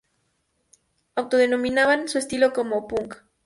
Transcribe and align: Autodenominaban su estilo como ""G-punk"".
Autodenominaban 1.13 2.07
su 2.09 2.17
estilo 2.17 2.53
como 2.53 2.87
""G-punk"". 2.87 3.17